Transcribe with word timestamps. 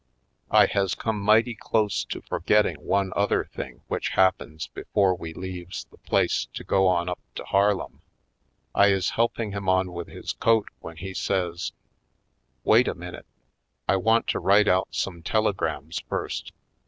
I 0.49 0.65
has 0.65 0.95
come 0.95 1.19
mighty 1.21 1.53
close 1.53 2.03
to 2.05 2.23
forgetting 2.23 2.77
one 2.77 3.13
other 3.15 3.45
thing 3.45 3.83
which 3.87 4.09
happens 4.09 4.65
before 4.65 5.13
we 5.13 5.31
leaves 5.31 5.83
the 5.91 5.99
place 5.99 6.47
to 6.55 6.63
go 6.63 6.87
on 6.87 7.07
up 7.07 7.19
to 7.35 7.43
Harlem. 7.43 8.01
I 8.73 8.87
is 8.87 9.11
help 9.11 9.39
ing 9.39 9.51
him 9.51 9.69
on 9.69 9.91
with 9.93 10.07
his 10.07 10.33
coat 10.33 10.69
when 10.79 10.97
he 10.97 11.13
says: 11.13 11.73
"Wait 12.63 12.87
a 12.87 12.95
minute! 12.95 13.27
I 13.87 13.97
want 13.97 14.25
to 14.29 14.39
write 14.39 14.67
out 14.67 14.87
some 14.89 15.21
telegrams 15.21 15.99
first. 16.09 16.51